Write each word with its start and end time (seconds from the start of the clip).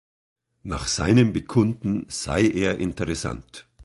Nach 0.63 0.87
seinem 0.87 1.31
Bekunden 1.31 2.05
sei 2.09 2.47
er 2.47 2.79
interessant. 2.79 3.67